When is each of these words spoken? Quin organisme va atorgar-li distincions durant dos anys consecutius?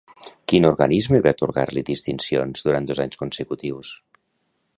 Quin 0.51 0.65
organisme 0.69 1.19
va 1.27 1.33
atorgar-li 1.37 1.83
distincions 1.91 2.67
durant 2.69 2.89
dos 2.93 3.03
anys 3.05 3.21
consecutius? 3.25 3.95